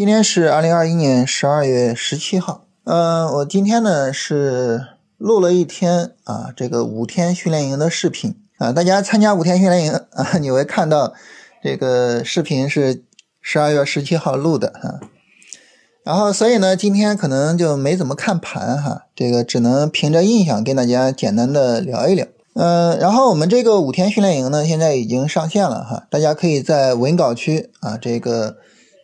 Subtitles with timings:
[0.00, 2.64] 今天是二零二一年十二月十七号。
[2.84, 4.86] 嗯，我今天呢是
[5.18, 8.72] 录了一天啊，这个五天训练营的视频啊。
[8.72, 11.12] 大家参加五天训练营啊，你会看到
[11.62, 13.04] 这个视频是
[13.42, 15.00] 十二月十七号录的哈。
[16.02, 22.26] 然后，所以呢，今天可能就没怎么看盘哈，这个只能凭着印象跟大家简单的聊一聊。
[22.54, 28.56] 嗯，然后我们这个五天训练营呢，现在已经上线了哈，大家可以在文稿区啊这个。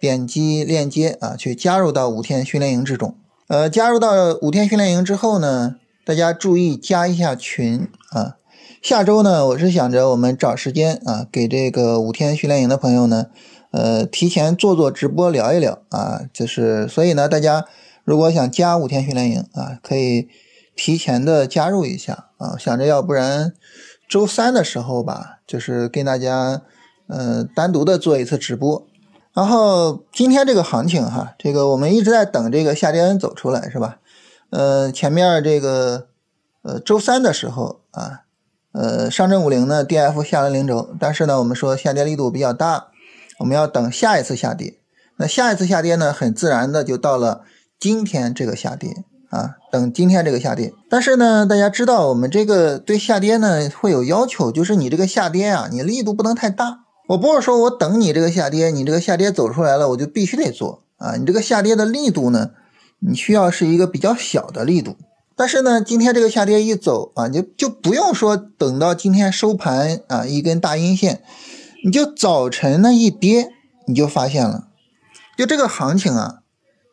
[0.00, 3.14] 点击链接啊，去加入到五天训练营之中。
[3.48, 5.76] 呃，加入到五天训练营之后呢，
[6.06, 8.36] 大家注意加一下群啊。
[8.80, 13.26] 下周呢，我是想着我们找时间啊，给这个五天训练营的朋友呢，
[13.72, 16.22] 呃，提前做做直播聊一聊啊。
[16.32, 17.66] 就是所以呢，大家
[18.04, 20.28] 如果想加五天训练营啊，可以
[20.74, 22.56] 提前的加入一下啊。
[22.58, 23.52] 想着要不然
[24.08, 26.62] 周三的时候吧，就是跟大家
[27.08, 28.86] 呃单独的做一次直播。
[29.32, 33.98] 然后今天这个行情哈，这个我们一直在等这个下跌走出来是吧？
[34.50, 36.08] 呃，前面这个
[36.62, 38.22] 呃周三的时候啊，
[38.72, 42.88] 呃上证五零呢 D F 下了零轴，但是呢我们说下跌力度比较大，
[43.38, 44.78] 我们要等下一次下跌。
[45.16, 47.42] 那下一次下跌呢，很自然的就到了
[47.78, 50.72] 今天这个下跌啊，等今天这个下跌。
[50.88, 56.80] 但是呢，大家知道我们这个对下跌呢会有要求，就是你这个下跌啊，你力度不能太大。
[57.10, 61.16] 我不是说我等你这个下跌，你这个下跌走出来了，我就必须得做啊！
[61.16, 62.52] 你这个下跌的力度呢，
[63.00, 64.96] 你需要是一个比较小的力度。
[65.34, 71.20] 但是呢，今天这个下跌一走啊，就就不用说等到今天收盘啊，一根大阴线，
[71.84, 73.50] 你就早晨那一跌，
[73.88, 74.68] 你就发现了，
[75.36, 76.42] 就这个行情啊，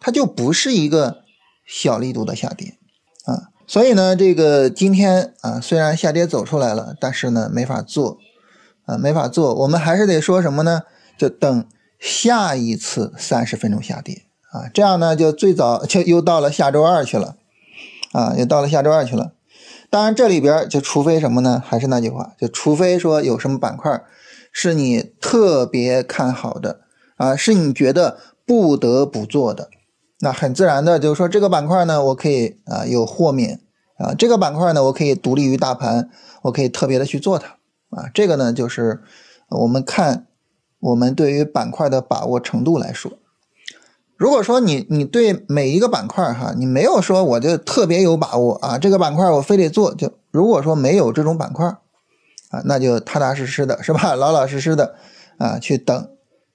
[0.00, 1.18] 它就不是一个
[1.66, 2.78] 小力度的下跌
[3.26, 3.52] 啊。
[3.66, 8.16] 所以呢，这个今天啊，虽然下跌走出来了，但是呢，没法做。
[8.86, 10.82] 啊，没法做，我们还是得说什么呢？
[11.18, 11.64] 就等
[11.98, 17.36] 下一次三十分钟下跌啊，这样呢就最早就又到了下周二去了，
[18.12, 19.32] 啊，又到了下周二去了。
[19.88, 21.62] 当然这里边就除非什么呢？
[21.64, 24.02] 还是那句话，就除非说有什么板块
[24.52, 26.80] 是你特别看好的
[27.16, 29.70] 啊，是你觉得不得不做的，
[30.20, 33.60] 那很自然的就是说这个板块呢，我可以啊有豁免
[33.98, 36.10] 啊，这个板块呢，我可以独立于大盘，
[36.42, 37.56] 我可以特别的去做它。
[37.90, 39.02] 啊，这个呢，就是
[39.48, 40.26] 我们看
[40.80, 43.12] 我们对于板块的把握程度来说，
[44.16, 51.66] 如果说你你对每一个板块哈，你没有说我就特别有把握啊，这个板块我非得做，就如果说没有这种板块
[52.50, 54.96] 啊，那就踏踏实实的是吧， 老老实实的
[55.38, 56.10] 啊，去等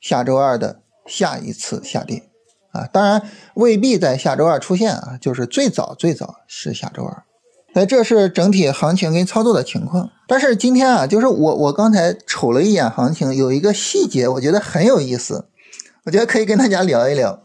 [0.00, 2.28] 下周二的下一次下跌。
[2.72, 3.22] 啊，当然
[3.54, 7.22] 未必在下周二出现啊，就是最早最早是下周二。
[7.74, 15.46] 那这是整体行情跟操作的情况，但是今天啊，就是我我刚才瞅了一眼行情，有一个细节，我觉得很有意思，
[16.04, 17.40] 我觉得可以跟大家聊一聊。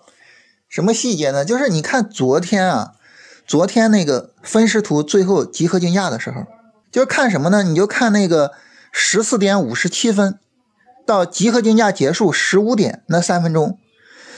[0.67, 1.43] 什么细节呢？
[1.43, 2.91] 就是你看昨天啊，
[3.47, 6.45] 昨天那个分时图最后集合竞价的时候，
[6.91, 7.63] 就是看什么呢？
[7.63, 8.51] 你就看那个
[8.91, 10.37] 十四点五十七分
[11.07, 13.79] 到集合竞价结束十五点那三分钟，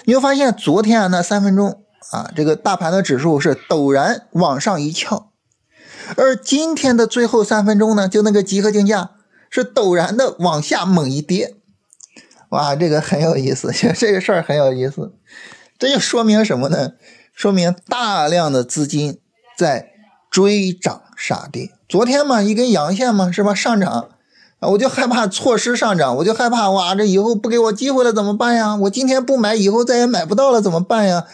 [0.05, 5.30] 你会发现昨天啊那三分钟啊，这个大盘的指数是陡然往上一翘。
[6.17, 9.11] 而今天的最后三分钟呢，就那个集合竞价
[9.49, 11.55] 是陡然的往下猛一跌，
[12.49, 15.13] 哇，这个很有意思， 这个事儿很有意思，
[15.79, 16.93] 这就说明什么呢？
[17.33, 19.19] 说明大量的资金
[19.57, 19.91] 在
[20.29, 21.71] 追涨杀跌。
[21.87, 23.53] 昨天嘛，一根阳线嘛，是吧？
[23.55, 24.09] 上涨
[24.59, 28.75] 啊，我就害怕错失上涨，我就害怕哇，这以后不给我机会了怎么办呀？
[28.75, 31.25] 我今天不买，以后再也买不到了怎么办呀？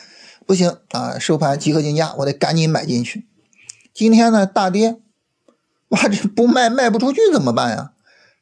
[0.45, 3.25] 不行啊，收盘集合竞价，我得赶紧买进去。
[3.97, 4.97] 今天呢大跌，
[5.88, 7.94] 哇，这不卖卖不出去怎么办呀？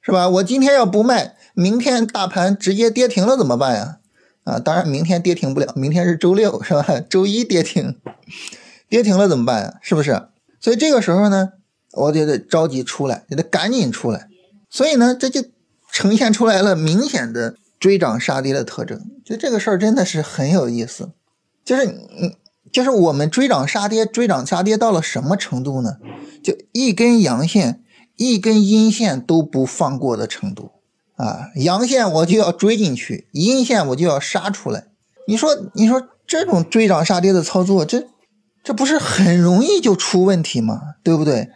[0.02, 0.28] 是吧？
[0.28, 4.00] 我今天要不卖，明天大盘直接跌停了怎么办呀？
[4.44, 7.00] 啊，当然明天跌停不了，明天是周六是吧？
[7.10, 7.98] 周一跌停，
[8.90, 9.76] 跌停了怎么办呀？
[9.82, 10.28] 是不是？
[10.60, 11.53] 所以这个时候呢，
[11.94, 14.28] 我就得着急出来，就得赶紧出来。
[14.70, 15.41] 所以呢，这就
[15.90, 19.00] 呈现出来了明显的追涨杀跌的特征。
[19.24, 21.12] 就这个事儿真的是很有意思，
[21.64, 22.35] 就是你。
[22.76, 25.96] 就是我们追涨杀跌，追涨杀跌到了什么程度呢？
[26.44, 27.82] 就一根阳线、
[28.18, 30.72] 一根阴线都不放过的程度
[31.16, 31.52] 啊！
[31.56, 34.88] 阳线我就要追进去，阴线我就要杀出来。
[35.26, 38.08] 你说，你说这种追涨杀跌的操作，这
[38.62, 40.82] 这不是很容易就出问题吗？
[41.02, 41.48] 对不对？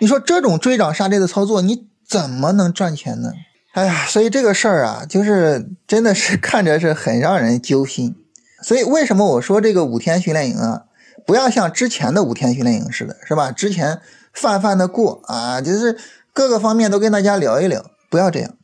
[0.00, 3.32] 你说这种追涨杀跌的操作，你怎么能赚钱呢？
[3.74, 8.16] 哎呀，所以这个事儿啊，就是真的是 看着是很让人揪心。
[8.62, 10.84] 所以为什么我说这个五天训练营啊，
[11.26, 13.50] 不要像之前的五天训练营似的，是吧？
[13.50, 14.00] 之前
[14.32, 15.98] 泛泛的过啊，就是
[16.32, 18.54] 各个方面都跟大家聊一聊，不要这样，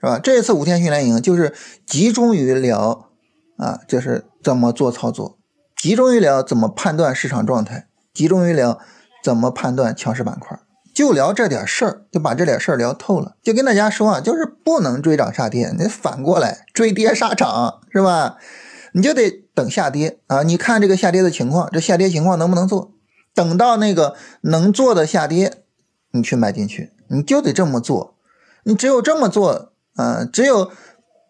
[0.00, 0.18] 是吧？
[0.18, 1.52] 这一次五天训练营就是
[1.86, 3.10] 集中于聊
[3.56, 5.38] 啊，就是怎么做操作，
[5.76, 8.78] 集中于聊怎么判断市场状态，集中于聊
[9.22, 10.58] 怎么判断强势板块，
[10.94, 13.36] 就聊这点事儿，就把这点事儿聊透了。
[13.42, 18.36] 就跟大家说啊，就是不能追涨杀跌，你反过来追跌杀涨是吧？
[18.92, 22.92] 你就得等下跌啊，你看这个下跌的情况，这下跌情况能不能做？
[23.34, 25.52] 等到那个能做的下跌，
[26.12, 28.16] 你去买进去，你就得这么做。
[28.64, 30.70] 你只有这么做，啊，只有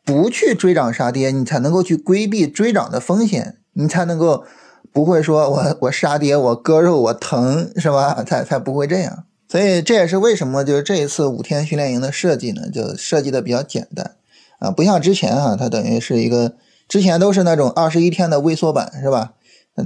[0.04, 4.44] 不去追涨杀跌，你才能够去规避追涨的风险，你才能够
[4.92, 8.24] 不会说我我杀跌我割肉我疼是吧？
[8.24, 9.24] 才才不会这样。
[9.48, 14.16] 所以这也是为什么就是这一次五天训练营的设计呢，就设计的比较简单
[14.58, 16.54] 啊，不像之前啊，它等于是一个
[16.88, 19.34] 之前都是那种二十一天的微缩版是吧？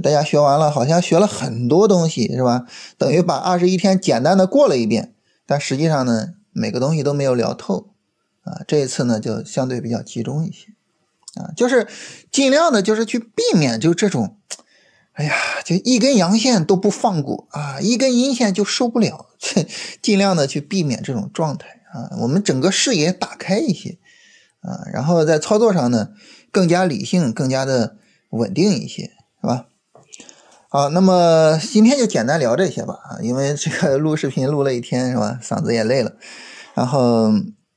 [0.01, 2.65] 大家学完了，好像学了很多东西，是吧？
[2.97, 5.13] 等于把二十一天简单的过了一遍，
[5.45, 7.89] 但实际上呢，每个东西都没有聊透，
[8.41, 10.69] 啊，这一次呢就相对比较集中一些，
[11.39, 11.87] 啊，就是
[12.31, 14.37] 尽量的，就是去避免就这种，
[15.11, 19.27] 哎呀，就一根阳线都不放过啊，一根阴线就受不了，
[20.01, 23.99] 尽量的去避免这种状态啊，我们整个视野打开一些，
[24.61, 26.09] 啊，然后在操作上呢
[26.53, 27.97] 更加理性，更加的
[28.29, 29.11] 稳定一些，
[29.41, 29.65] 是吧？
[30.69, 36.13] 好，那么今天就简单聊这些吧啊，因为这个录视频录了一天是吧，嗓子也累了，
[36.75, 37.31] 然后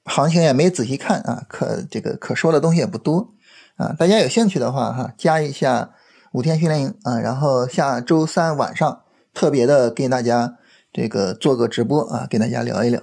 [0.05, 3.35] 行情也没仔细看啊，可这个可说的东西也不多
[3.77, 5.91] 啊，大家有兴趣的话哈，加一下
[6.33, 9.01] 五天训练营啊，然后下周三晚上
[9.33, 10.57] 特别的跟大家
[10.93, 13.03] 这个做个直播啊，跟大家聊一聊。